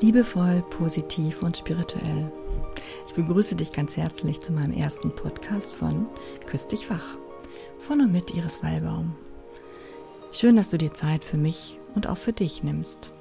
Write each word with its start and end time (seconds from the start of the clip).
Liebevoll, 0.00 0.62
positiv 0.70 1.42
und 1.42 1.56
spirituell. 1.56 2.30
Ich 3.06 3.14
begrüße 3.14 3.54
dich 3.54 3.72
ganz 3.72 3.96
herzlich 3.96 4.40
zu 4.40 4.52
meinem 4.52 4.72
ersten 4.72 5.14
Podcast 5.14 5.72
von 5.72 6.06
Küss 6.46 6.66
dich 6.66 6.90
wach. 6.90 7.16
Von 7.78 8.00
und 8.00 8.12
mit 8.12 8.34
Iris 8.34 8.62
Wallbaum. 8.62 9.14
Schön, 10.32 10.56
dass 10.56 10.70
du 10.70 10.78
dir 10.78 10.92
Zeit 10.92 11.24
für 11.24 11.36
mich 11.36 11.78
und 11.94 12.06
auch 12.08 12.16
für 12.16 12.32
dich 12.32 12.62
nimmst. 12.64 13.12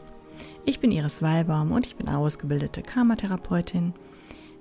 Ich 0.66 0.80
bin 0.80 0.92
Iris 0.92 1.22
Wallbaum 1.22 1.72
und 1.72 1.86
ich 1.86 1.96
bin 1.96 2.10
ausgebildete 2.10 2.82
Karmatherapeutin. 2.82 3.94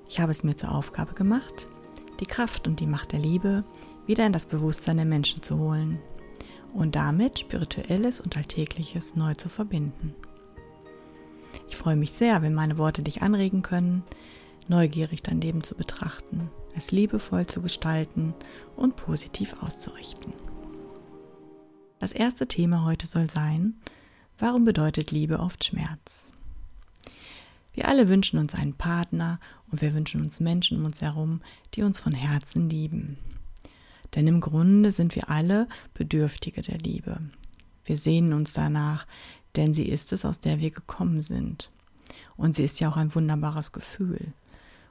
Ich 0.09 0.21
habe 0.21 0.33
es 0.33 0.45
mir 0.45 0.55
zur 0.55 0.75
Aufgabe 0.75 1.15
gemacht, 1.15 1.67
die 2.21 2.27
Kraft 2.27 2.69
und 2.69 2.79
die 2.81 2.87
Macht 2.87 3.13
der 3.13 3.21
Liebe 3.21 3.65
wieder 4.07 4.27
in 4.27 4.33
das 4.33 4.47
Bewusstsein 4.47 4.99
der 4.99 5.07
Menschen 5.07 5.43
zu 5.43 5.59
holen 5.59 5.99
und 6.75 6.95
damit 6.95 7.39
Spirituelles 7.39 8.21
und 8.21 8.37
Alltägliches 8.37 9.17
neu 9.17 9.35
zu 9.35 9.49
verbinden. 9.49 10.15
Ich 11.73 11.79
freue 11.79 11.97
mich 11.97 12.13
sehr, 12.13 12.43
wenn 12.43 12.53
meine 12.53 12.77
Worte 12.77 13.03
dich 13.03 13.23
anregen 13.23 13.63
können, 13.63 14.05
neugierig 14.69 15.23
dein 15.23 15.41
Leben 15.41 15.63
zu 15.63 15.75
betrachten, 15.75 16.51
es 16.77 16.93
liebevoll 16.93 17.47
zu 17.47 17.63
gestalten 17.63 18.35
und 18.77 18.95
positiv 18.95 19.55
auszurichten. 19.63 20.35
Das 21.99 22.13
erste 22.13 22.47
Thema 22.47 22.85
heute 22.85 23.07
soll 23.07 23.31
sein, 23.31 23.81
warum 24.39 24.67
bedeutet 24.67 25.13
Liebe 25.13 25.41
oft 25.41 25.65
Schmerz? 25.65 26.31
Wir 27.73 27.89
alle 27.89 28.11
wünschen 28.11 28.39
uns 28.39 28.55
einen 28.55 28.75
Partner 28.75 29.41
und 29.71 29.81
wir 29.81 29.95
wünschen 29.95 30.21
uns 30.21 30.41
Menschen 30.41 30.77
um 30.77 30.85
uns 30.85 31.01
herum, 31.01 31.41
die 31.73 31.85
uns 31.85 31.99
von 31.99 32.13
Herzen 32.13 32.69
lieben. 32.69 33.17
Denn 34.15 34.27
im 34.27 34.43
Grunde 34.43 34.91
sind 34.91 35.17
wir 35.17 35.31
alle 35.31 35.69
Bedürftige 35.95 36.61
der 36.61 36.77
Liebe. 36.77 37.19
Wir 37.87 37.97
sehnen 37.97 38.35
uns 38.35 38.53
danach, 38.53 39.07
denn 39.57 39.75
sie 39.75 39.89
ist 39.89 40.13
es, 40.13 40.25
aus 40.25 40.41
der 40.41 40.61
wir 40.61 40.71
gekommen 40.71 41.23
sind. 41.23 41.71
Und 42.37 42.57
sie 42.57 42.65
ist 42.65 42.81
ja 42.81 42.89
auch 42.89 42.97
ein 42.97 43.15
wunderbares 43.15 43.73
Gefühl. 43.73 44.33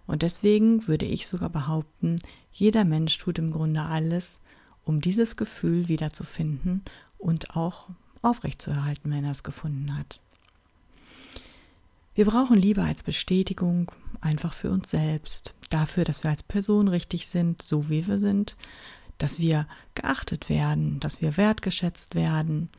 Und 0.08 0.24
deswegen 0.24 0.88
würde 0.88 1.06
ich 1.06 1.28
sogar 1.28 1.50
behaupten, 1.50 2.18
jeder 2.52 2.84
Mensch 2.84 3.18
tut 3.18 3.40
im 3.40 3.52
Grunde 3.52 3.82
alles, 3.82 4.42
um 4.84 5.02
dieses 5.02 5.36
Gefühl 5.38 5.88
wiederzufinden 5.88 6.84
und 7.18 7.56
auch 7.56 7.90
aufrechtzuerhalten, 8.22 9.12
wenn 9.12 9.24
er 9.24 9.32
es 9.32 9.44
gefunden 9.44 9.98
hat. 9.98 10.20
Wir 12.14 12.26
brauchen 12.26 12.58
Liebe 12.58 12.84
als 12.84 13.04
Bestätigung, 13.04 13.92
einfach 14.20 14.54
für 14.54 14.70
uns 14.70 14.92
selbst, 14.92 15.56
dafür, 15.70 16.04
dass 16.04 16.24
wir 16.24 16.32
als 16.32 16.44
Person 16.44 16.88
richtig 16.88 17.28
sind, 17.28 17.62
so 17.62 17.90
wie 17.90 18.06
wir 18.06 18.18
sind, 18.18 18.58
dass 19.18 19.40
wir 19.40 19.68
geachtet 19.96 20.50
werden, 20.50 21.00
dass 21.00 21.22
wir 21.22 21.38
wertgeschätzt 21.38 22.16
werden, 22.16 22.70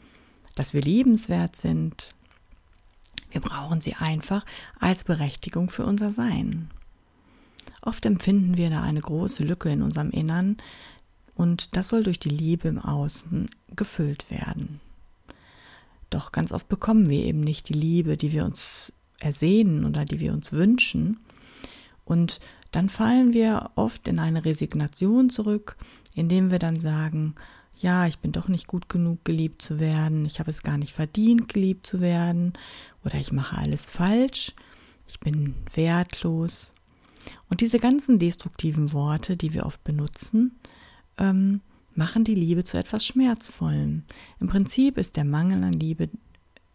dass 0.54 0.74
wir 0.74 0.82
liebenswert 0.82 1.56
sind. 1.56 2.14
Wir 3.30 3.40
brauchen 3.40 3.80
sie 3.80 3.94
einfach 3.94 4.44
als 4.78 5.04
Berechtigung 5.04 5.70
für 5.70 5.84
unser 5.84 6.10
Sein. 6.10 6.70
Oft 7.80 8.04
empfinden 8.06 8.56
wir 8.56 8.70
da 8.70 8.82
eine 8.82 9.00
große 9.00 9.44
Lücke 9.44 9.70
in 9.70 9.82
unserem 9.82 10.10
Innern 10.10 10.58
und 11.34 11.76
das 11.76 11.88
soll 11.88 12.04
durch 12.04 12.18
die 12.18 12.28
Liebe 12.28 12.68
im 12.68 12.78
Außen 12.78 13.46
gefüllt 13.74 14.30
werden. 14.30 14.80
Doch 16.10 16.30
ganz 16.30 16.52
oft 16.52 16.68
bekommen 16.68 17.08
wir 17.08 17.24
eben 17.24 17.40
nicht 17.40 17.68
die 17.70 17.74
Liebe, 17.74 18.16
die 18.16 18.32
wir 18.32 18.44
uns 18.44 18.92
ersehnen 19.18 19.84
oder 19.84 20.04
die 20.04 20.20
wir 20.20 20.32
uns 20.32 20.52
wünschen. 20.52 21.20
Und 22.04 22.40
dann 22.70 22.88
fallen 22.88 23.32
wir 23.32 23.70
oft 23.76 24.06
in 24.08 24.18
eine 24.18 24.44
Resignation 24.44 25.30
zurück, 25.30 25.76
indem 26.14 26.50
wir 26.50 26.58
dann 26.58 26.80
sagen, 26.80 27.34
ja, 27.82 28.06
ich 28.06 28.18
bin 28.18 28.32
doch 28.32 28.48
nicht 28.48 28.66
gut 28.66 28.88
genug, 28.88 29.24
geliebt 29.24 29.62
zu 29.62 29.80
werden, 29.80 30.24
ich 30.24 30.40
habe 30.40 30.50
es 30.50 30.62
gar 30.62 30.78
nicht 30.78 30.92
verdient, 30.92 31.48
geliebt 31.48 31.86
zu 31.86 32.00
werden, 32.00 32.52
oder 33.04 33.16
ich 33.16 33.32
mache 33.32 33.58
alles 33.58 33.86
falsch, 33.86 34.52
ich 35.06 35.20
bin 35.20 35.54
wertlos. 35.74 36.72
Und 37.48 37.60
diese 37.60 37.78
ganzen 37.78 38.18
destruktiven 38.18 38.92
Worte, 38.92 39.36
die 39.36 39.52
wir 39.52 39.66
oft 39.66 39.82
benutzen, 39.84 40.58
ähm, 41.18 41.60
machen 41.94 42.24
die 42.24 42.34
Liebe 42.34 42.64
zu 42.64 42.78
etwas 42.78 43.04
Schmerzvollem. 43.04 44.04
Im 44.40 44.48
Prinzip 44.48 44.96
ist 44.96 45.16
der 45.16 45.24
Mangel 45.24 45.62
an 45.62 45.72
Liebe 45.72 46.08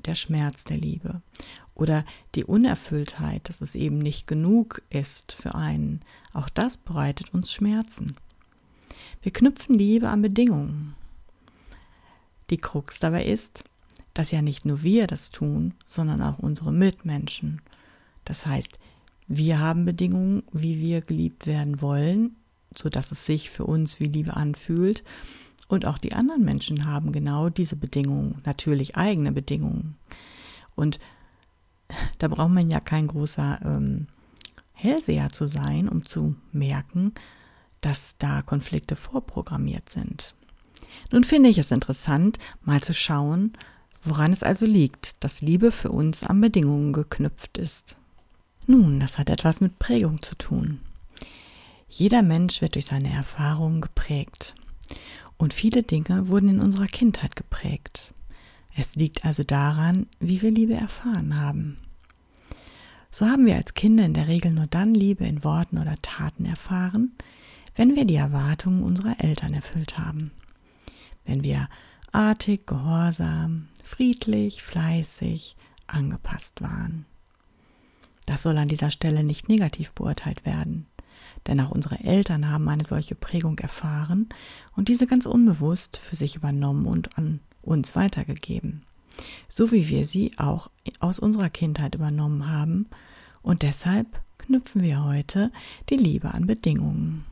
der 0.06 0.16
Schmerz 0.16 0.64
der 0.64 0.78
Liebe 0.78 1.22
oder 1.74 2.06
die 2.36 2.46
Unerfülltheit, 2.46 3.50
dass 3.50 3.62
es 3.62 3.76
eben 3.76 4.00
nicht 4.00 4.28
genug 4.28 4.82
ist 4.90 5.34
für 5.34 5.56
einen. 5.56 6.02
Auch 6.34 6.50
das 6.50 6.78
bereitet 6.78 7.34
uns 7.34 7.52
Schmerzen. 7.52 8.16
Wir 9.22 9.32
knüpfen 9.32 9.78
Liebe 9.78 10.10
an 10.10 10.22
Bedingungen. 10.22 10.96
Die 12.50 12.58
Krux 12.58 13.00
dabei 13.00 13.26
ist, 13.26 13.64
dass 14.14 14.32
ja 14.32 14.42
nicht 14.42 14.66
nur 14.66 14.84
wir 14.84 15.08
das 15.08 15.30
tun, 15.30 15.74
sondern 15.86 16.22
auch 16.22 16.40
unsere 16.40 16.72
Mitmenschen. 16.72 17.62
Das 18.26 18.46
heißt, 18.46 18.80
wir 19.28 19.60
haben 19.60 19.86
Bedingungen, 19.86 20.44
wie 20.52 20.80
wir 20.80 21.02
geliebt 21.02 21.46
werden 21.48 21.82
wollen, 21.82 22.36
so 22.76 22.90
dass 22.90 23.12
es 23.12 23.26
sich 23.26 23.50
für 23.50 23.66
uns 23.66 24.00
wie 24.00 24.06
Liebe 24.06 24.36
anfühlt. 24.36 25.04
Und 25.68 25.86
auch 25.86 25.98
die 25.98 26.14
anderen 26.14 26.46
Menschen 26.46 26.86
haben 26.86 27.12
genau 27.12 27.50
diese 27.50 27.76
Bedingungen, 27.76 28.42
natürlich 28.46 28.96
eigene 28.96 29.34
Bedingungen. 29.34 29.96
Und 30.76 31.00
da 32.20 32.28
braucht 32.28 32.52
man 32.52 32.70
ja 32.70 32.80
kein 32.80 33.08
großer 33.08 33.60
ähm, 33.64 34.08
Hellseher 34.74 35.30
zu 35.30 35.48
sein, 35.48 35.90
um 35.90 36.06
zu 36.06 36.36
merken, 36.52 37.14
dass 37.82 38.16
da 38.20 38.42
Konflikte 38.42 38.96
vorprogrammiert 38.96 39.90
sind. 39.90 40.36
Nun 41.12 41.24
finde 41.24 41.50
ich 41.50 41.58
es 41.58 41.72
interessant, 41.72 42.38
mal 42.64 42.82
zu 42.82 42.94
schauen, 42.94 43.54
woran 44.04 44.32
es 44.32 44.44
also 44.44 44.66
liegt, 44.66 45.24
dass 45.24 45.42
Liebe 45.42 45.72
für 45.72 45.92
uns 45.92 46.24
an 46.24 46.42
Bedingungen 46.42 46.94
geknüpft 46.94 47.58
ist. 47.58 47.98
Nun, 48.66 49.00
das 49.00 49.18
hat 49.18 49.30
etwas 49.30 49.62
mit 49.62 49.80
Prägung 49.80 50.22
zu 50.22 50.36
tun. 50.36 50.82
Jeder 51.90 52.22
Mensch 52.22 52.62
wird 52.62 52.76
durch 52.76 52.86
seine 52.86 53.12
Erfahrungen 53.12 53.82
geprägt. 53.82 54.56
Und 55.38 55.54
viele 55.54 55.84
Dinge 55.84 56.28
wurden 56.30 56.50
in 56.50 56.60
unserer 56.60 56.88
Kindheit 56.88 57.36
geprägt. 57.36 58.14
Es 58.76 58.96
liegt 58.96 59.26
also 59.26 59.44
daran, 59.44 60.08
wie 60.20 60.42
wir 60.42 60.52
Liebe 60.52 60.74
erfahren 60.74 61.40
haben. 61.40 61.78
So 63.10 63.26
haben 63.28 63.46
wir 63.46 63.56
als 63.56 63.74
Kinder 63.74 64.06
in 64.06 64.14
der 64.14 64.28
Regel 64.28 64.52
nur 64.52 64.68
dann 64.68 64.94
Liebe 64.94 65.26
in 65.26 65.44
Worten 65.44 65.78
oder 65.78 65.96
Taten 66.02 66.46
erfahren, 66.46 67.14
wenn 67.78 67.96
wir 67.96 68.06
die 68.06 68.16
Erwartungen 68.16 68.84
unserer 68.84 69.24
Eltern 69.24 69.54
erfüllt 69.54 69.98
haben. 69.98 70.32
Wenn 71.26 71.44
wir 71.44 71.70
artig, 72.12 72.66
gehorsam, 72.66 73.68
friedlich, 73.84 74.64
fleißig, 74.64 75.56
angepasst 75.86 76.62
waren. 76.62 77.06
Das 78.26 78.42
soll 78.42 78.58
an 78.58 78.68
dieser 78.68 78.92
Stelle 78.92 79.24
nicht 79.24 79.48
negativ 79.48 79.92
beurteilt 79.92 80.46
werden, 80.46 80.88
denn 81.46 81.62
auch 81.62 81.72
unsere 81.72 82.04
Eltern 82.04 82.50
haben 82.50 82.68
eine 82.68 82.84
solche 82.84 83.16
Prägung 83.16 83.58
erfahren 83.60 84.28
und 84.76 84.90
diese 84.90 85.08
ganz 85.08 85.26
unbewusst 85.26 85.98
für 85.98 86.16
sich 86.16 86.36
übernommen 86.36 86.88
und 86.88 87.18
an 87.18 87.40
uns 87.62 87.96
weitergegeben, 87.96 88.84
so 89.48 89.72
wie 89.72 89.88
wir 89.88 90.06
sie 90.06 90.32
auch 90.38 90.70
aus 91.00 91.20
unserer 91.20 91.50
Kindheit 91.50 91.96
übernommen 91.96 92.50
haben 92.50 92.88
und 93.44 93.62
deshalb 93.62 94.22
knüpfen 94.40 94.82
wir 94.82 95.04
heute 95.04 95.52
die 95.90 95.98
Liebe 95.98 96.34
an 96.34 96.48
Bedingungen. 96.48 97.26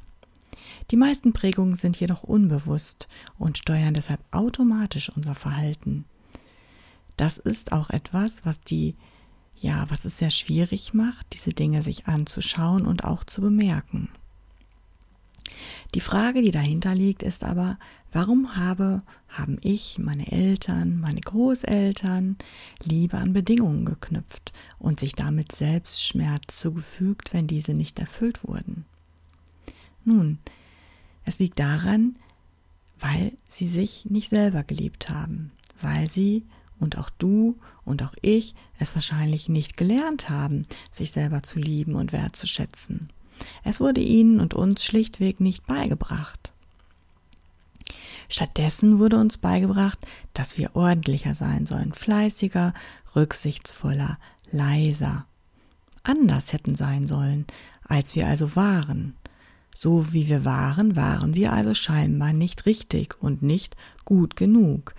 Die 0.92 0.98
meisten 0.98 1.34
Prägungen 1.34 1.76
sind 1.76 2.00
jedoch 2.00 2.24
unbewusst 2.24 3.08
und 3.38 3.58
steuern 3.58 3.94
deshalb 3.94 4.22
automatisch 4.32 5.10
unser 5.10 5.36
Verhalten. 5.36 6.06
Das 7.18 7.38
ist 7.38 7.72
auch 7.72 7.90
etwas, 7.90 8.46
was 8.46 8.62
die 8.62 8.96
ja, 9.58 9.86
was 9.90 10.06
es 10.06 10.18
sehr 10.18 10.30
schwierig 10.30 10.94
macht, 10.94 11.28
diese 11.34 11.52
Dinge 11.52 11.82
sich 11.82 12.08
anzuschauen 12.08 12.86
und 12.86 13.04
auch 13.04 13.24
zu 13.24 13.42
bemerken. 13.42 14.10
Die 15.94 16.02
Frage, 16.02 16.42
die 16.42 16.52
dahinter 16.52 16.94
liegt, 16.94 17.24
ist 17.24 17.44
aber, 17.44 17.80
warum 18.12 18.58
habe, 18.58 19.02
haben 19.30 19.58
ich, 19.62 19.98
meine 19.98 20.32
Eltern, 20.32 21.00
meine 21.00 21.22
Großeltern 21.22 22.38
Liebe 22.84 23.18
an 23.18 23.32
Bedingungen 23.32 23.86
geknüpft 23.86 24.52
und 24.78 25.00
sich 25.00 25.14
damit 25.14 25.54
selbst 25.54 26.04
Schmerz 26.04 26.60
zugefügt, 26.60 27.34
wenn 27.34 27.48
diese 27.48 27.74
nicht 27.74 27.98
erfüllt 28.00 28.46
wurden? 28.46 28.86
Nun, 30.04 30.40
es 31.26 31.40
liegt 31.40 31.60
daran, 31.60 32.18
weil 33.00 33.34
sie 33.50 33.68
sich 33.68 34.06
nicht 34.06 34.30
selber 34.30 34.64
geliebt 34.64 35.10
haben, 35.10 35.52
weil 35.82 36.10
sie 36.10 36.44
und 36.80 36.98
auch 36.98 37.10
du 37.10 37.58
und 37.84 38.04
auch 38.04 38.14
ich 38.22 38.56
es 38.80 38.96
wahrscheinlich 38.96 39.50
nicht 39.50 39.78
gelernt 39.78 40.30
haben, 40.30 40.66
sich 40.92 41.12
selber 41.12 41.44
zu 41.44 41.60
lieben 41.60 41.96
und 41.96 42.14
wertzuschätzen. 42.14 43.10
Es 43.64 43.80
wurde 43.80 44.02
ihnen 44.02 44.40
und 44.40 44.54
uns 44.54 44.84
schlichtweg 44.84 45.40
nicht 45.40 45.66
beigebracht. 45.68 46.54
Stattdessen 48.28 48.98
wurde 49.00 49.18
uns 49.18 49.38
beigebracht, 49.38 50.00
dass 50.34 50.58
wir 50.58 50.76
ordentlicher 50.76 51.36
sein 51.36 51.68
sollen, 51.68 51.94
fleißiger, 51.94 52.74
rücksichtsvoller, 53.16 54.18
leiser, 54.52 55.26
anders 56.04 56.54
hätten 56.54 56.76
sein 56.76 57.08
sollen, 57.08 57.46
als 57.84 58.16
wir 58.16 58.28
also 58.28 58.56
waren. 58.56 59.16
So 59.78 60.14
wie 60.14 60.30
wir 60.30 60.46
waren, 60.46 60.96
waren 60.96 61.36
wir 61.36 61.52
also 61.52 61.74
scheinbar 61.74 62.32
nicht 62.32 62.66
richtig 62.66 63.22
und 63.22 63.44
nicht 63.44 63.76
gut 64.06 64.38
genug. 64.38 64.96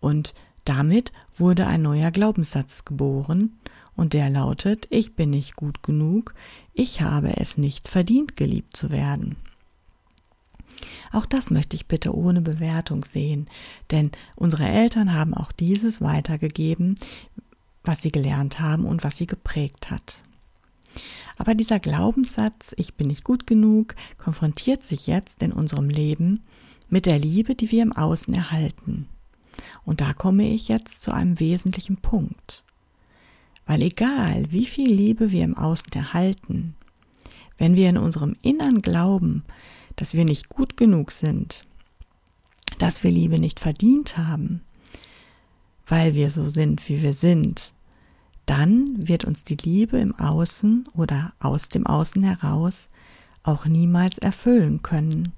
Und 0.00 0.34
damit 0.66 1.12
wurde 1.36 1.66
ein 1.66 1.80
neuer 1.82 2.10
Glaubenssatz 2.10 2.84
geboren, 2.84 3.58
Und 3.94 4.14
der 4.14 4.30
lautet, 4.30 4.86
ich 4.90 5.14
bin 5.14 5.30
nicht 5.30 5.56
gut 5.56 5.82
genug, 5.82 6.34
ich 6.72 7.02
habe 7.02 7.36
es 7.36 7.58
nicht 7.58 7.88
verdient, 7.88 8.36
geliebt 8.36 8.76
zu 8.76 8.90
werden. 8.90 9.36
Auch 11.12 11.26
das 11.26 11.50
möchte 11.50 11.76
ich 11.76 11.86
bitte 11.86 12.14
ohne 12.14 12.40
Bewertung 12.40 13.04
sehen, 13.04 13.48
denn 13.90 14.10
unsere 14.34 14.66
Eltern 14.66 15.12
haben 15.12 15.34
auch 15.34 15.52
dieses 15.52 16.00
weitergegeben, 16.00 16.94
was 17.84 18.00
sie 18.02 18.10
gelernt 18.10 18.60
haben 18.60 18.86
und 18.86 19.04
was 19.04 19.18
sie 19.18 19.26
geprägt 19.26 19.90
hat. 19.90 20.22
Aber 21.36 21.54
dieser 21.54 21.80
Glaubenssatz, 21.80 22.74
ich 22.76 22.94
bin 22.94 23.08
nicht 23.08 23.24
gut 23.24 23.46
genug, 23.46 23.94
konfrontiert 24.18 24.82
sich 24.82 25.06
jetzt 25.06 25.42
in 25.42 25.52
unserem 25.52 25.88
Leben 25.88 26.42
mit 26.88 27.06
der 27.06 27.18
Liebe, 27.18 27.54
die 27.54 27.70
wir 27.70 27.82
im 27.82 27.92
Außen 27.92 28.34
erhalten. 28.34 29.08
Und 29.84 30.00
da 30.00 30.12
komme 30.12 30.48
ich 30.48 30.68
jetzt 30.68 31.02
zu 31.02 31.12
einem 31.12 31.40
wesentlichen 31.40 31.96
Punkt. 31.96 32.64
Weil 33.66 33.82
egal, 33.82 34.44
wie 34.50 34.66
viel 34.66 34.92
Liebe 34.92 35.32
wir 35.32 35.44
im 35.44 35.56
Außen 35.56 35.92
erhalten, 35.92 36.74
wenn 37.58 37.76
wir 37.76 37.88
in 37.88 37.98
unserem 37.98 38.36
Innern 38.42 38.82
glauben, 38.82 39.44
dass 39.96 40.14
wir 40.14 40.24
nicht 40.24 40.48
gut 40.48 40.76
genug 40.76 41.12
sind, 41.12 41.64
dass 42.78 43.02
wir 43.04 43.10
Liebe 43.10 43.38
nicht 43.38 43.60
verdient 43.60 44.18
haben, 44.18 44.62
weil 45.86 46.14
wir 46.14 46.30
so 46.30 46.48
sind, 46.48 46.88
wie 46.88 47.02
wir 47.02 47.12
sind, 47.12 47.72
dann 48.52 49.08
wird 49.08 49.24
uns 49.24 49.44
die 49.44 49.56
Liebe 49.56 49.98
im 49.98 50.14
Außen 50.14 50.86
oder 50.94 51.32
aus 51.40 51.70
dem 51.70 51.86
Außen 51.86 52.22
heraus 52.22 52.90
auch 53.44 53.64
niemals 53.64 54.18
erfüllen 54.18 54.82
können. 54.82 55.32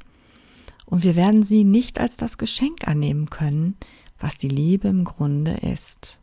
Und 0.84 1.04
wir 1.04 1.14
werden 1.14 1.44
sie 1.44 1.62
nicht 1.62 2.00
als 2.00 2.16
das 2.16 2.38
Geschenk 2.38 2.88
annehmen 2.88 3.30
können, 3.30 3.76
was 4.18 4.36
die 4.36 4.48
Liebe 4.48 4.88
im 4.88 5.04
Grunde 5.04 5.52
ist. 5.52 6.18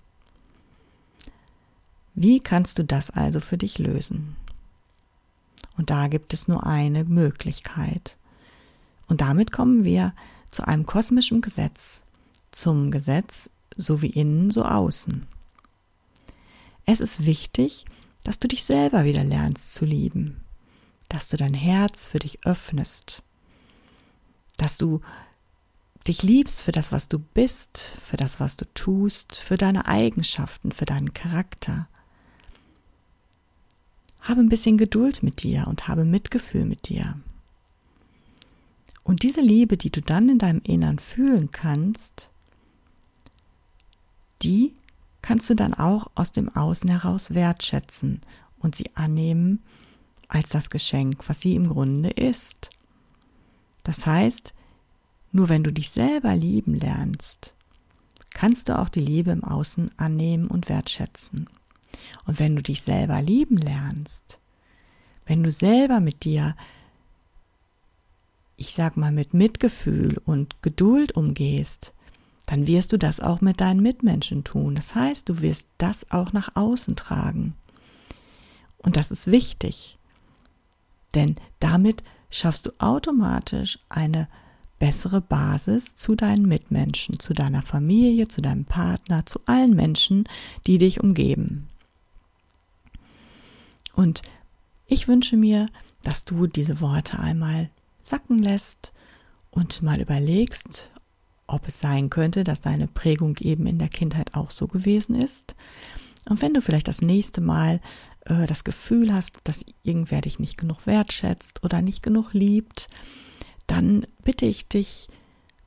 Wie 2.13 2.41
kannst 2.41 2.77
du 2.77 2.83
das 2.83 3.09
also 3.09 3.39
für 3.39 3.57
dich 3.57 3.77
lösen? 3.79 4.35
Und 5.77 5.91
da 5.91 6.09
gibt 6.09 6.33
es 6.33 6.49
nur 6.49 6.67
eine 6.67 7.05
Möglichkeit. 7.05 8.17
Und 9.07 9.21
damit 9.21 9.53
kommen 9.53 9.85
wir 9.85 10.13
zu 10.51 10.67
einem 10.67 10.85
kosmischen 10.85 11.39
Gesetz, 11.39 12.03
zum 12.51 12.91
Gesetz 12.91 13.49
so 13.77 14.01
wie 14.01 14.09
innen, 14.09 14.51
so 14.51 14.65
außen. 14.65 15.25
Es 16.85 16.99
ist 16.99 17.25
wichtig, 17.25 17.85
dass 18.23 18.39
du 18.39 18.47
dich 18.47 18.63
selber 18.63 19.05
wieder 19.05 19.23
lernst 19.23 19.73
zu 19.73 19.85
lieben, 19.85 20.43
dass 21.09 21.29
du 21.29 21.37
dein 21.37 21.53
Herz 21.53 22.05
für 22.05 22.19
dich 22.19 22.45
öffnest, 22.45 23.23
dass 24.57 24.77
du 24.77 25.01
dich 26.07 26.23
liebst 26.23 26.61
für 26.61 26.71
das, 26.71 26.91
was 26.91 27.07
du 27.07 27.19
bist, 27.19 27.77
für 27.77 28.17
das, 28.17 28.39
was 28.39 28.57
du 28.57 28.65
tust, 28.73 29.35
für 29.35 29.57
deine 29.57 29.87
Eigenschaften, 29.87 30.71
für 30.71 30.85
deinen 30.85 31.13
Charakter. 31.13 31.87
Habe 34.21 34.41
ein 34.41 34.49
bisschen 34.49 34.77
Geduld 34.77 35.23
mit 35.23 35.43
dir 35.43 35.67
und 35.67 35.87
habe 35.87 36.05
Mitgefühl 36.05 36.65
mit 36.65 36.89
dir. 36.89 37.19
Und 39.03 39.23
diese 39.23 39.41
Liebe, 39.41 39.77
die 39.77 39.89
du 39.89 40.01
dann 40.01 40.29
in 40.29 40.37
deinem 40.37 40.61
Innern 40.63 40.99
fühlen 40.99 41.49
kannst, 41.51 42.29
die 44.43 44.73
kannst 45.21 45.49
du 45.49 45.55
dann 45.55 45.73
auch 45.73 46.09
aus 46.15 46.31
dem 46.31 46.49
Außen 46.49 46.89
heraus 46.89 47.33
wertschätzen 47.33 48.21
und 48.59 48.75
sie 48.75 48.89
annehmen 48.95 49.61
als 50.27 50.49
das 50.49 50.69
Geschenk, 50.69 51.27
was 51.27 51.41
sie 51.41 51.55
im 51.55 51.67
Grunde 51.67 52.09
ist. 52.09 52.69
Das 53.83 54.05
heißt, 54.05 54.53
nur 55.31 55.49
wenn 55.49 55.63
du 55.63 55.71
dich 55.71 55.89
selber 55.89 56.35
lieben 56.35 56.73
lernst, 56.73 57.55
kannst 58.33 58.69
du 58.69 58.77
auch 58.77 58.89
die 58.89 59.01
Liebe 59.01 59.31
im 59.31 59.43
Außen 59.43 59.91
annehmen 59.97 60.47
und 60.47 60.69
wertschätzen. 60.69 61.49
Und 62.25 62.39
wenn 62.39 62.55
du 62.55 62.63
dich 62.63 62.81
selber 62.81 63.21
lieben 63.21 63.57
lernst, 63.57 64.39
wenn 65.25 65.43
du 65.43 65.51
selber 65.51 65.99
mit 65.99 66.23
dir, 66.23 66.55
ich 68.57 68.73
sag 68.73 68.97
mal, 68.97 69.11
mit 69.11 69.33
Mitgefühl 69.33 70.21
und 70.25 70.61
Geduld 70.61 71.15
umgehst, 71.15 71.93
dann 72.45 72.67
wirst 72.67 72.91
du 72.91 72.97
das 72.97 73.19
auch 73.19 73.41
mit 73.41 73.61
deinen 73.61 73.81
Mitmenschen 73.81 74.43
tun. 74.43 74.75
Das 74.75 74.95
heißt, 74.95 75.29
du 75.29 75.41
wirst 75.41 75.67
das 75.77 76.09
auch 76.11 76.33
nach 76.33 76.55
außen 76.55 76.95
tragen. 76.95 77.55
Und 78.77 78.97
das 78.97 79.11
ist 79.11 79.27
wichtig, 79.27 79.97
denn 81.13 81.35
damit 81.59 82.03
schaffst 82.29 82.65
du 82.65 82.71
automatisch 82.79 83.79
eine 83.89 84.27
bessere 84.79 85.21
Basis 85.21 85.93
zu 85.93 86.15
deinen 86.15 86.47
Mitmenschen, 86.47 87.19
zu 87.19 87.35
deiner 87.35 87.61
Familie, 87.61 88.27
zu 88.27 88.41
deinem 88.41 88.65
Partner, 88.65 89.25
zu 89.27 89.39
allen 89.45 89.75
Menschen, 89.75 90.23
die 90.65 90.79
dich 90.79 90.99
umgeben. 90.99 91.69
Und 93.93 94.23
ich 94.87 95.07
wünsche 95.07 95.37
mir, 95.37 95.67
dass 96.01 96.25
du 96.25 96.47
diese 96.47 96.81
Worte 96.81 97.19
einmal 97.19 97.69
sacken 97.99 98.39
lässt 98.39 98.93
und 99.51 99.83
mal 99.83 100.01
überlegst, 100.01 100.89
ob 101.51 101.67
es 101.67 101.79
sein 101.79 102.09
könnte, 102.09 102.43
dass 102.43 102.61
deine 102.61 102.87
Prägung 102.87 103.37
eben 103.39 103.67
in 103.67 103.79
der 103.79 103.89
Kindheit 103.89 104.35
auch 104.35 104.51
so 104.51 104.67
gewesen 104.67 105.15
ist. 105.15 105.55
Und 106.29 106.41
wenn 106.41 106.53
du 106.53 106.61
vielleicht 106.61 106.87
das 106.87 107.01
nächste 107.01 107.41
Mal 107.41 107.81
äh, 108.25 108.47
das 108.47 108.63
Gefühl 108.63 109.13
hast, 109.13 109.39
dass 109.43 109.65
irgendwer 109.83 110.21
dich 110.21 110.39
nicht 110.39 110.57
genug 110.57 110.85
wertschätzt 110.85 111.63
oder 111.63 111.81
nicht 111.81 112.03
genug 112.03 112.33
liebt, 112.33 112.87
dann 113.67 114.05
bitte 114.23 114.45
ich 114.45 114.67
dich, 114.67 115.07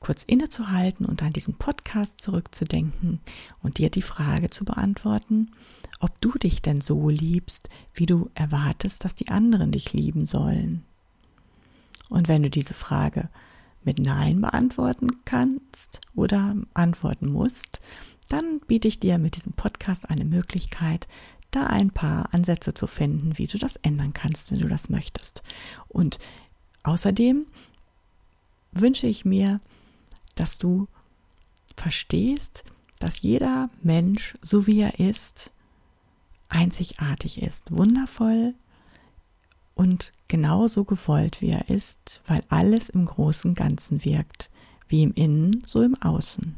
kurz 0.05 0.23
innezuhalten 0.23 1.07
und 1.07 1.23
an 1.23 1.33
diesen 1.33 1.55
Podcast 1.55 2.21
zurückzudenken 2.21 3.21
und 3.63 3.79
dir 3.79 3.89
die 3.89 4.03
Frage 4.03 4.51
zu 4.51 4.67
beantworten, 4.67 5.51
ob 5.99 6.21
du 6.21 6.33
dich 6.33 6.61
denn 6.61 6.83
so 6.83 7.09
liebst, 7.09 7.71
wie 7.95 8.05
du 8.05 8.29
erwartest, 8.35 9.07
dass 9.07 9.15
die 9.15 9.29
anderen 9.29 9.73
dich 9.73 9.95
lieben 9.95 10.27
sollen. 10.27 10.85
Und 12.11 12.29
wenn 12.29 12.43
du 12.43 12.51
diese 12.51 12.75
Frage 12.75 13.31
mit 13.85 13.99
Nein 13.99 14.41
beantworten 14.41 15.25
kannst 15.25 16.01
oder 16.15 16.57
antworten 16.75 17.31
musst, 17.31 17.81
dann 18.29 18.61
biete 18.67 18.89
ich 18.89 19.01
dir 19.01 19.19
mit 19.19 19.37
diesem 19.37 19.53
Podcast 19.53 20.11
eine 20.11 20.25
Möglichkeit, 20.25 21.07
da 21.51 21.67
ein 21.67 21.91
paar 21.91 22.33
Ansätze 22.33 22.75
zu 22.75 22.87
finden, 22.87 23.39
wie 23.39 23.47
du 23.47 23.59
das 23.59 23.77
ändern 23.77 24.13
kannst, 24.13 24.51
wenn 24.51 24.59
du 24.59 24.69
das 24.69 24.89
möchtest. 24.89 25.43
Und 25.89 26.19
außerdem 26.83 27.47
wünsche 28.73 29.07
ich 29.07 29.25
mir, 29.25 29.61
dass 30.35 30.59
du 30.59 30.89
verstehst, 31.77 32.65
dass 32.99 33.23
jeder 33.23 33.69
Mensch, 33.83 34.35
so 34.43 34.67
wie 34.67 34.81
er 34.81 34.99
ist, 34.99 35.53
einzigartig 36.49 37.43
ist, 37.43 37.71
wundervoll, 37.77 38.55
und 39.75 40.13
genauso 40.29 40.85
gewollt, 40.85 41.41
wie 41.41 41.51
er 41.51 41.69
ist, 41.69 42.23
weil 42.27 42.43
alles 42.49 42.89
im 42.89 43.05
großen 43.05 43.55
Ganzen 43.55 44.05
wirkt, 44.05 44.51
wie 44.89 45.03
im 45.03 45.13
Innen, 45.15 45.63
so 45.65 45.83
im 45.83 46.01
Außen. 46.01 46.57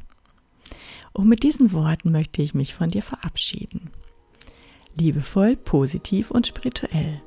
Und 1.12 1.28
mit 1.28 1.42
diesen 1.42 1.73
Worten 1.73 2.12
möchte 2.12 2.42
ich 2.42 2.54
mich 2.54 2.75
von 2.75 2.90
dir 2.90 3.02
verabschieden. 3.02 3.90
Liebevoll, 4.94 5.56
positiv 5.56 6.30
und 6.30 6.46
spirituell. 6.46 7.23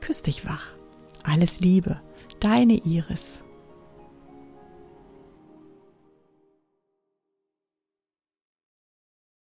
Küss 0.00 0.22
dich 0.22 0.44
wach. 0.46 0.66
Alles 1.24 1.60
Liebe, 1.60 2.00
deine 2.40 2.74
Iris. 2.84 3.44